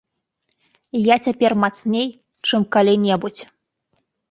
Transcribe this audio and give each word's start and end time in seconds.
Я 1.13 1.17
цяпер 1.25 1.51
мацней, 1.65 2.07
чым 2.49 2.61
калі-небудзь. 2.79 3.41